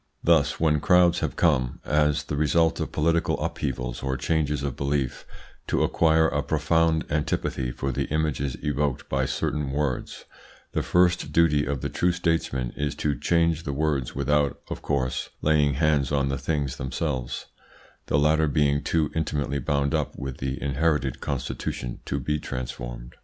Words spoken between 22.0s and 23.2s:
to be transformed.